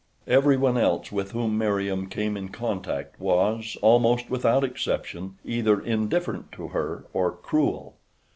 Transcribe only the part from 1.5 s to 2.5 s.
Meriem came in